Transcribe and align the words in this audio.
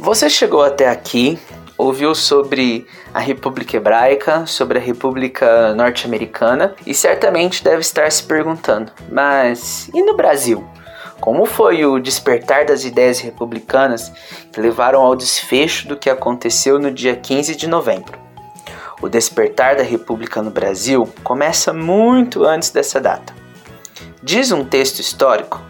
Você 0.00 0.30
chegou 0.30 0.64
até 0.64 0.88
aqui, 0.88 1.38
ouviu 1.76 2.14
sobre 2.14 2.86
a 3.12 3.20
República 3.20 3.76
Hebraica, 3.76 4.46
sobre 4.46 4.78
a 4.78 4.80
República 4.80 5.74
Norte-Americana 5.74 6.74
e 6.86 6.94
certamente 6.94 7.62
deve 7.62 7.82
estar 7.82 8.10
se 8.10 8.22
perguntando: 8.22 8.90
mas 9.12 9.90
e 9.92 10.02
no 10.02 10.16
Brasil? 10.16 10.66
Como 11.20 11.44
foi 11.44 11.84
o 11.84 11.98
despertar 11.98 12.64
das 12.64 12.82
ideias 12.82 13.20
republicanas 13.20 14.10
que 14.50 14.58
levaram 14.58 15.02
ao 15.02 15.14
desfecho 15.14 15.86
do 15.86 15.98
que 15.98 16.08
aconteceu 16.08 16.78
no 16.78 16.90
dia 16.90 17.14
15 17.14 17.54
de 17.54 17.68
novembro? 17.68 18.18
O 19.02 19.08
despertar 19.08 19.76
da 19.76 19.82
República 19.82 20.40
no 20.40 20.50
Brasil 20.50 21.06
começa 21.22 21.74
muito 21.74 22.42
antes 22.42 22.70
dessa 22.70 22.98
data. 22.98 23.34
Diz 24.22 24.50
um 24.50 24.64
texto 24.64 25.00
histórico 25.00 25.60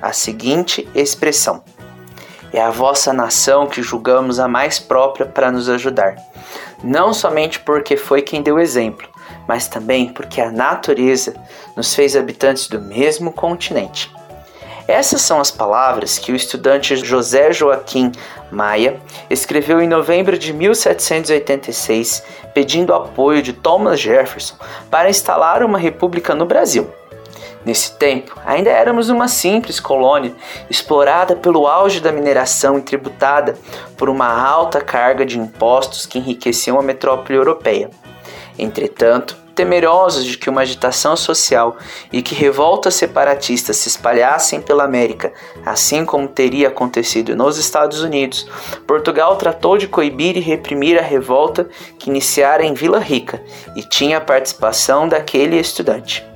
a 0.00 0.12
seguinte 0.12 0.88
expressão: 0.94 1.64
É 2.54 2.62
a 2.62 2.70
vossa 2.70 3.12
nação 3.12 3.66
que 3.66 3.82
julgamos 3.82 4.38
a 4.38 4.46
mais 4.46 4.78
própria 4.78 5.26
para 5.26 5.50
nos 5.50 5.68
ajudar, 5.68 6.14
não 6.84 7.12
somente 7.12 7.58
porque 7.58 7.96
foi 7.96 8.22
quem 8.22 8.42
deu 8.42 8.60
exemplo, 8.60 9.08
mas 9.48 9.66
também 9.66 10.12
porque 10.12 10.40
a 10.40 10.52
natureza 10.52 11.34
nos 11.76 11.96
fez 11.96 12.14
habitantes 12.14 12.68
do 12.68 12.80
mesmo 12.80 13.32
continente. 13.32 14.08
Essas 14.86 15.20
são 15.20 15.40
as 15.40 15.50
palavras 15.50 16.16
que 16.16 16.30
o 16.30 16.36
estudante 16.36 16.94
José 16.94 17.52
Joaquim 17.52 18.12
Maia 18.52 19.00
escreveu 19.28 19.80
em 19.80 19.88
novembro 19.88 20.38
de 20.38 20.52
1786, 20.52 22.22
pedindo 22.54 22.94
apoio 22.94 23.42
de 23.42 23.52
Thomas 23.52 23.98
Jefferson 23.98 24.54
para 24.88 25.10
instalar 25.10 25.64
uma 25.64 25.76
república 25.76 26.36
no 26.36 26.46
Brasil. 26.46 26.88
Nesse 27.64 27.92
tempo, 27.96 28.38
ainda 28.44 28.70
éramos 28.70 29.08
uma 29.08 29.26
simples 29.26 29.80
colônia, 29.80 30.34
explorada 30.68 31.34
pelo 31.34 31.66
auge 31.66 31.98
da 31.98 32.12
mineração 32.12 32.78
e 32.78 32.82
tributada 32.82 33.56
por 33.96 34.10
uma 34.10 34.28
alta 34.28 34.80
carga 34.80 35.24
de 35.24 35.38
impostos 35.38 36.04
que 36.04 36.18
enriqueciam 36.18 36.78
a 36.78 36.82
metrópole 36.82 37.38
europeia. 37.38 37.90
Entretanto, 38.58 39.44
temerosos 39.54 40.24
de 40.24 40.36
que 40.36 40.50
uma 40.50 40.62
agitação 40.62 41.16
social 41.16 41.76
e 42.12 42.20
que 42.20 42.34
revoltas 42.34 42.94
separatistas 42.94 43.76
se 43.76 43.88
espalhassem 43.88 44.60
pela 44.60 44.84
América, 44.84 45.32
assim 45.64 46.04
como 46.04 46.28
teria 46.28 46.68
acontecido 46.68 47.36
nos 47.36 47.56
Estados 47.56 48.02
Unidos, 48.02 48.46
Portugal 48.86 49.36
tratou 49.36 49.78
de 49.78 49.88
coibir 49.88 50.36
e 50.36 50.40
reprimir 50.40 50.98
a 50.98 51.02
revolta 51.02 51.68
que 51.98 52.10
iniciara 52.10 52.64
em 52.64 52.74
Vila 52.74 52.98
Rica 52.98 53.40
e 53.76 53.82
tinha 53.82 54.18
a 54.18 54.20
participação 54.20 55.08
daquele 55.08 55.58
estudante. 55.58 56.33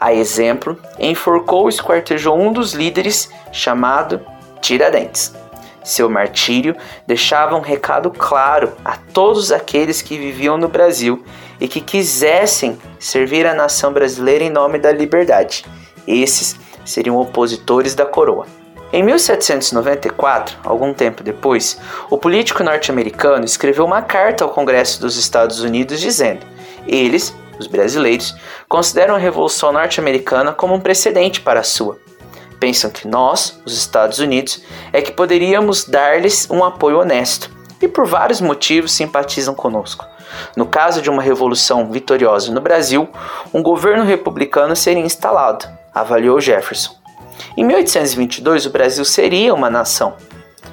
A 0.00 0.12
exemplo, 0.12 0.78
enforcou 0.98 1.68
e 1.68 1.70
esquartejou 1.70 2.38
um 2.38 2.52
dos 2.52 2.72
líderes, 2.72 3.30
chamado 3.50 4.20
Tiradentes. 4.60 5.34
Seu 5.82 6.10
martírio 6.10 6.76
deixava 7.06 7.56
um 7.56 7.60
recado 7.60 8.10
claro 8.10 8.72
a 8.84 8.96
todos 8.96 9.52
aqueles 9.52 10.02
que 10.02 10.18
viviam 10.18 10.58
no 10.58 10.68
Brasil 10.68 11.24
e 11.60 11.68
que 11.68 11.80
quisessem 11.80 12.76
servir 12.98 13.46
a 13.46 13.54
nação 13.54 13.92
brasileira 13.92 14.44
em 14.44 14.50
nome 14.50 14.78
da 14.78 14.92
liberdade. 14.92 15.64
Esses 16.06 16.56
seriam 16.84 17.16
opositores 17.16 17.94
da 17.94 18.04
coroa. 18.04 18.46
Em 18.92 19.02
1794, 19.02 20.58
algum 20.64 20.92
tempo 20.92 21.22
depois, 21.22 21.78
o 22.10 22.16
político 22.18 22.62
norte-americano 22.62 23.44
escreveu 23.44 23.84
uma 23.84 24.02
carta 24.02 24.44
ao 24.44 24.50
Congresso 24.50 25.00
dos 25.00 25.16
Estados 25.16 25.60
Unidos 25.60 26.00
dizendo: 26.00 26.46
eles, 26.86 27.34
os 27.58 27.66
brasileiros, 27.66 28.34
consideram 28.68 29.14
a 29.14 29.18
Revolução 29.18 29.72
Norte-Americana 29.72 30.52
como 30.52 30.74
um 30.74 30.80
precedente 30.80 31.40
para 31.40 31.60
a 31.60 31.64
sua. 31.64 31.98
Pensam 32.58 32.90
que 32.90 33.06
nós, 33.06 33.60
os 33.64 33.76
Estados 33.76 34.18
Unidos, 34.18 34.62
é 34.92 35.02
que 35.02 35.12
poderíamos 35.12 35.84
dar-lhes 35.84 36.48
um 36.50 36.64
apoio 36.64 37.00
honesto 37.00 37.50
e 37.80 37.86
por 37.86 38.06
vários 38.06 38.40
motivos 38.40 38.92
simpatizam 38.92 39.54
conosco. 39.54 40.06
No 40.56 40.66
caso 40.66 41.02
de 41.02 41.10
uma 41.10 41.22
revolução 41.22 41.90
vitoriosa 41.90 42.52
no 42.52 42.60
Brasil, 42.60 43.08
um 43.52 43.62
governo 43.62 44.04
republicano 44.04 44.74
seria 44.74 45.02
instalado, 45.02 45.66
avaliou 45.94 46.40
Jefferson. 46.40 46.94
Em 47.56 47.64
1822, 47.64 48.66
o 48.66 48.70
Brasil 48.70 49.04
seria 49.04 49.54
uma 49.54 49.70
nação. 49.70 50.14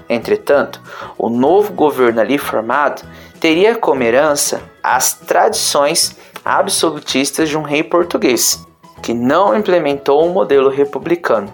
Entretanto, 0.10 0.82
o 1.18 1.30
novo 1.30 1.74
governo 1.74 2.22
ali 2.22 2.38
formado 2.38 3.04
teria 3.40 3.76
como 3.76 4.04
herança 4.04 4.62
as 4.82 5.14
tradições 5.14 6.16
absolutistas 6.44 7.50
de 7.50 7.58
um 7.58 7.62
rei 7.62 7.84
português, 7.84 8.66
que 9.02 9.14
não 9.14 9.56
implementou 9.56 10.26
um 10.26 10.34
modelo 10.34 10.70
republicano. 10.70 11.54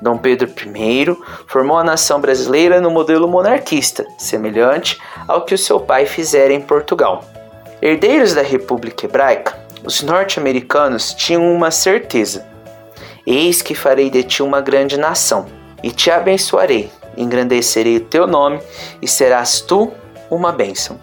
Dom 0.00 0.16
Pedro 0.16 0.48
I 0.48 1.16
formou 1.46 1.76
a 1.76 1.84
nação 1.84 2.20
brasileira 2.20 2.80
no 2.80 2.90
modelo 2.90 3.28
monarquista, 3.28 4.06
semelhante 4.16 5.00
ao 5.26 5.44
que 5.44 5.54
o 5.54 5.58
seu 5.58 5.80
pai 5.80 6.06
fizera 6.06 6.52
em 6.52 6.60
Portugal. 6.60 7.24
Herdeiros 7.82 8.34
da 8.34 8.42
República 8.42 9.06
Hebraica, 9.06 9.58
os 9.84 10.02
norte-americanos 10.02 11.14
tinham 11.14 11.52
uma 11.52 11.70
certeza: 11.70 12.46
Eis 13.26 13.60
que 13.60 13.74
farei 13.74 14.10
de 14.10 14.22
ti 14.22 14.42
uma 14.42 14.60
grande 14.60 14.96
nação, 14.96 15.46
e 15.82 15.90
te 15.90 16.10
abençoarei, 16.10 16.90
engrandecerei 17.16 17.96
o 17.96 18.04
teu 18.04 18.26
nome, 18.26 18.60
e 19.02 19.08
serás 19.08 19.60
tu 19.60 19.92
uma 20.30 20.52
bênção. 20.52 20.98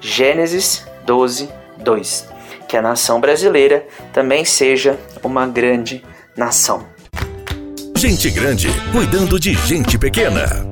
Gênesis 0.00 0.84
12, 1.04 1.48
2. 1.78 2.39
Que 2.70 2.76
a 2.76 2.82
nação 2.82 3.20
brasileira 3.20 3.84
também 4.12 4.44
seja 4.44 4.96
uma 5.24 5.44
grande 5.44 6.04
nação. 6.36 6.86
Gente 7.96 8.30
grande 8.30 8.68
cuidando 8.92 9.40
de 9.40 9.54
gente 9.54 9.98
pequena. 9.98 10.64